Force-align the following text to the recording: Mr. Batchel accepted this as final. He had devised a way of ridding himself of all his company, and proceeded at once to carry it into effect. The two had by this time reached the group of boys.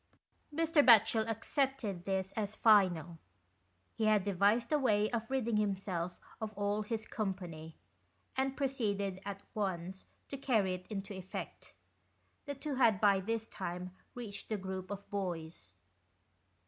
Mr. 0.51 0.83
Batchel 0.83 1.29
accepted 1.29 2.05
this 2.05 2.31
as 2.35 2.55
final. 2.55 3.19
He 3.93 4.05
had 4.05 4.23
devised 4.23 4.71
a 4.71 4.79
way 4.79 5.11
of 5.11 5.29
ridding 5.29 5.57
himself 5.57 6.17
of 6.41 6.55
all 6.57 6.81
his 6.81 7.05
company, 7.05 7.75
and 8.35 8.57
proceeded 8.57 9.19
at 9.27 9.43
once 9.53 10.07
to 10.29 10.37
carry 10.37 10.73
it 10.73 10.87
into 10.89 11.13
effect. 11.13 11.75
The 12.47 12.55
two 12.55 12.73
had 12.77 12.99
by 12.99 13.19
this 13.19 13.45
time 13.45 13.91
reached 14.15 14.49
the 14.49 14.57
group 14.57 14.89
of 14.89 15.07
boys. 15.11 15.75